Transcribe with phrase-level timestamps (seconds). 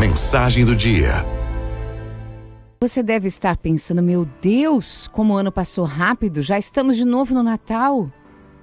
[0.00, 1.10] Mensagem do dia.
[2.82, 7.34] Você deve estar pensando, meu Deus, como o ano passou rápido, já estamos de novo
[7.34, 8.10] no Natal.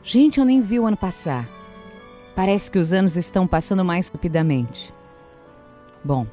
[0.01, 1.47] Gente, eu nem vi o ano passar.
[2.35, 4.91] Parece que os anos estão passando mais rapidamente.
[6.03, 6.25] Bom,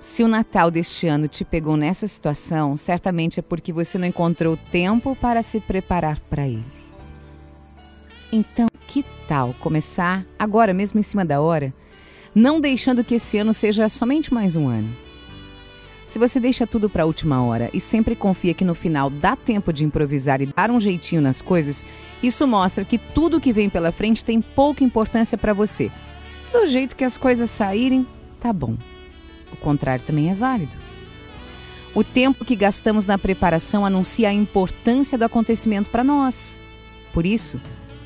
[0.00, 4.56] se o Natal deste ano te pegou nessa situação, certamente é porque você não encontrou
[4.56, 6.64] tempo para se preparar para ele.
[8.32, 11.74] Então, que tal começar agora mesmo em cima da hora,
[12.36, 14.94] não deixando que esse ano seja somente mais um ano?
[16.06, 19.34] Se você deixa tudo para a última hora e sempre confia que no final dá
[19.34, 21.86] tempo de improvisar e dar um jeitinho nas coisas,
[22.22, 25.90] isso mostra que tudo que vem pela frente tem pouca importância para você.
[26.52, 28.06] Do jeito que as coisas saírem,
[28.38, 28.76] tá bom.
[29.50, 30.76] O contrário também é válido.
[31.94, 36.60] O tempo que gastamos na preparação anuncia a importância do acontecimento para nós.
[37.14, 37.58] Por isso,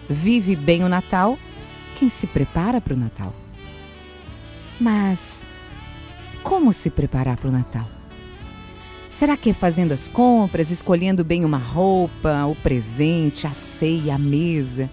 [0.09, 1.37] vive bem o Natal
[1.99, 3.35] quem se prepara para o Natal.
[4.81, 5.47] Mas
[6.43, 7.87] como se preparar para o Natal?
[9.11, 14.19] Será que é fazendo as compras, escolhendo bem uma roupa, o presente, a ceia, a
[14.19, 14.89] mesa?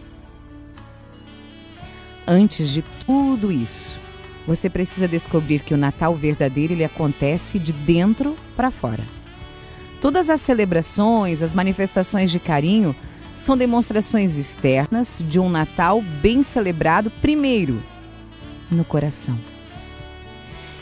[2.27, 3.97] Antes de tudo isso,
[4.45, 9.03] você precisa descobrir que o Natal verdadeiro ele acontece de dentro para fora.
[10.01, 12.93] Todas as celebrações, as manifestações de carinho
[13.33, 17.81] são demonstrações externas de um Natal bem celebrado primeiro
[18.69, 19.37] no coração.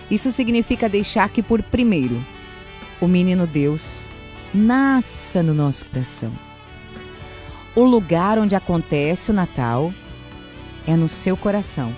[0.10, 2.24] Isso significa deixar que, por primeiro,
[3.02, 4.08] o menino Deus
[4.54, 6.32] nasça no nosso coração.
[7.76, 9.94] O lugar onde acontece o Natal
[10.88, 11.94] é no seu coração,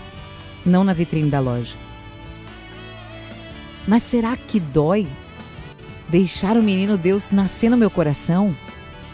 [0.66, 1.76] não na vitrine da loja.
[3.88, 5.08] Mas será que dói
[6.10, 8.56] deixar o menino Deus nascer no meu coração?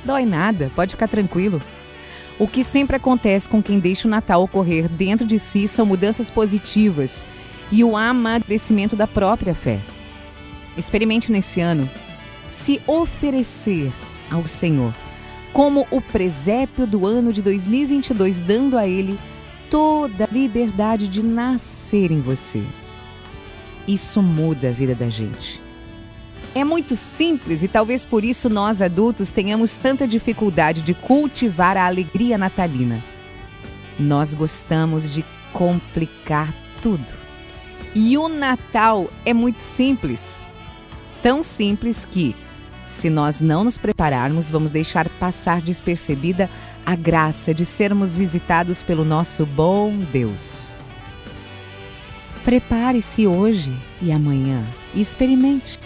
[0.06, 1.62] Dói nada, pode ficar tranquilo.
[2.40, 6.30] O que sempre acontece com quem deixa o Natal ocorrer dentro de si são mudanças
[6.30, 7.26] positivas
[7.74, 9.80] e o amadurecimento da própria fé.
[10.78, 11.90] Experimente nesse ano
[12.52, 13.92] se oferecer
[14.30, 14.94] ao Senhor
[15.52, 19.20] como o presépio do ano de 2022, dando a Ele
[19.72, 22.62] toda a liberdade de nascer em você.
[23.88, 25.60] Isso muda a vida da gente.
[26.54, 31.88] É muito simples e talvez por isso nós adultos tenhamos tanta dificuldade de cultivar a
[31.88, 33.04] alegria natalina.
[34.00, 37.23] Nós gostamos de complicar tudo.
[37.96, 40.42] E o Natal é muito simples.
[41.22, 42.36] Tão simples que,
[42.86, 46.50] se nós não nos prepararmos, vamos deixar passar despercebida
[46.86, 50.80] a graça de sermos visitados pelo nosso bom Deus.
[52.44, 53.72] Prepare-se hoje
[54.02, 55.80] e amanhã e experimente.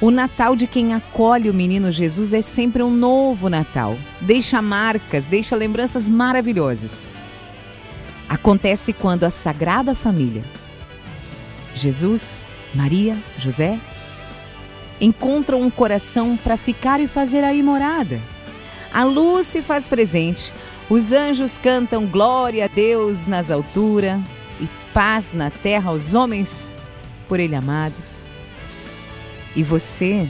[0.00, 3.98] O Natal de quem acolhe o menino Jesus é sempre um novo Natal.
[4.20, 7.08] Deixa marcas, deixa lembranças maravilhosas.
[8.28, 10.44] Acontece quando a Sagrada Família,
[11.78, 12.44] Jesus,
[12.74, 13.78] Maria, José,
[15.00, 18.20] encontram um coração para ficar e fazer aí morada.
[18.92, 20.52] A luz se faz presente,
[20.90, 24.20] os anjos cantam glória a Deus nas alturas
[24.60, 26.74] e paz na terra aos homens
[27.28, 28.24] por Ele amados.
[29.54, 30.26] E você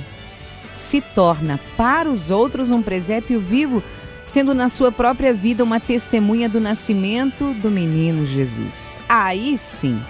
[0.72, 3.82] se torna para os outros um presépio vivo,
[4.25, 9.00] sendo na sua própria vida uma testemunha do nascimento do menino Jesus.
[9.09, 10.00] Aí sim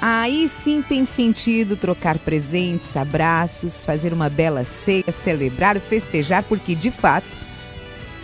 [0.00, 6.90] Aí sim tem sentido trocar presentes, abraços, fazer uma bela ceia, celebrar, festejar, porque de
[6.90, 7.26] fato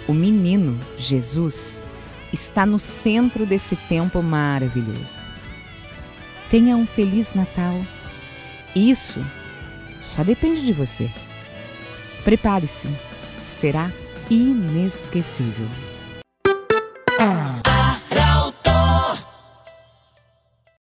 [0.06, 1.82] o menino Jesus
[2.32, 5.26] está no centro desse tempo maravilhoso.
[6.50, 7.80] Tenha um feliz Natal.
[8.76, 9.24] Isso
[10.00, 11.10] só depende de você.
[12.24, 12.88] Prepare-se,
[13.44, 13.90] será
[14.30, 15.68] inesquecível.